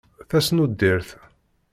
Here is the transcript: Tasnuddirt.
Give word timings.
Tasnuddirt. 0.29 1.09